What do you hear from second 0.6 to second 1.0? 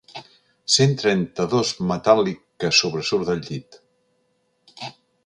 Cent